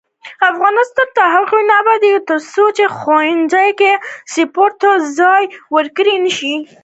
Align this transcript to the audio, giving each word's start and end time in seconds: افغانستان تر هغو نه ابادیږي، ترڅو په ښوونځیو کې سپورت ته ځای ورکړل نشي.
افغانستان 0.51 1.07
تر 1.15 1.27
هغو 1.35 1.59
نه 1.69 1.73
ابادیږي، 1.81 2.21
ترڅو 2.29 2.63
په 2.77 2.85
ښوونځیو 2.97 3.71
کې 3.79 3.91
سپورت 4.33 4.75
ته 4.81 4.91
ځای 5.19 5.43
ورکړل 5.75 6.17
نشي. 6.25 6.53